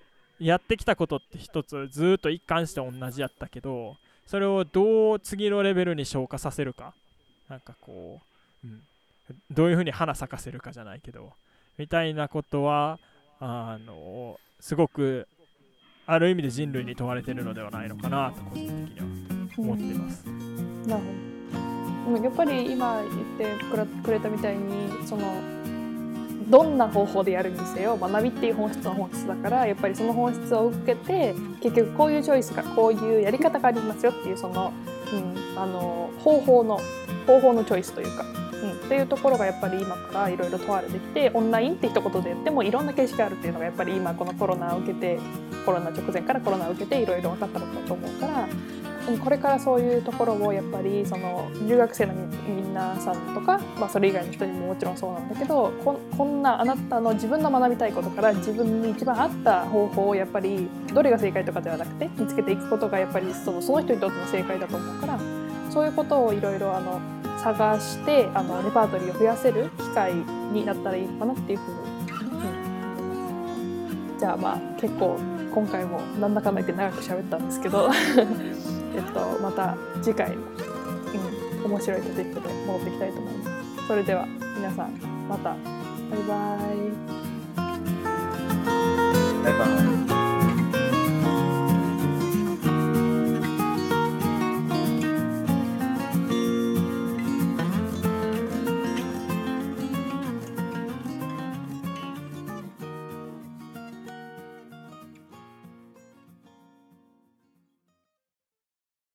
[0.41, 3.97] うやってきたことって一つずっと一貫して同じやったけど
[4.27, 6.95] それをどう次のレベルに消化させるか。
[7.49, 8.21] なんかこ
[8.65, 8.81] う、うん、
[9.51, 11.33] どういうふうに花咲かせるかじゃないけど。
[11.81, 12.99] みたいなことは
[13.41, 15.27] あのすごく
[16.05, 19.07] ある意味で人類に問われているのではないのかなと個人的には
[19.57, 20.27] 思ってます。
[20.87, 21.03] なる
[22.05, 22.13] ほど。
[22.13, 23.03] でもやっぱり今
[23.39, 23.65] 言って
[24.05, 25.23] くれたみたいにその
[26.51, 34.71] どんな方法でやるにせよ学びっていう本質の本質だからやっぱりその本質を受けて結局こういうチョイスがこういうやり方がありますよっていうその,、
[35.15, 36.79] うん、あの方法の
[37.27, 38.25] 方法のチョイスというか、
[38.63, 45.19] うん、っていうところがやっぱり今からいろいろ問われてきてオンラインって一言で言ってもいろんな形式があるっていうのがやっぱり今このコロナを受けて
[45.65, 48.49] コロナ直前からコロナを受けていろいろ分かったことだと思うから。
[49.19, 52.15] これからそういうところをやっぱりその留学生の
[52.47, 65.19] 皆さんとか、まあ、それ以外の人にももちろんそうなんだけどここんなあなたの自分の学びたいことから自分に一番合った方法をやっぱりどれが正解とかではなくて見つけていくことがやっぱりそのその人にとっての正解だと思うから
[65.71, 67.01] そういうことをいろいろあの
[67.43, 70.15] 探してあのレパートリーを増やせる機会
[70.53, 71.79] になったらいいのかなっていうふうに、
[74.13, 75.19] うん、じゃあまあ結構
[75.53, 77.91] 今回もなんだかんだ言って長く喋ったんですけど
[78.93, 80.43] えっと、また次回も、
[81.65, 83.87] うん、面白いトピックで戻っていきたいと思います。
[83.87, 84.27] それでは
[84.57, 84.95] 皆さん
[85.29, 87.11] またバイバイ。
[89.45, 90.10] バイバイ。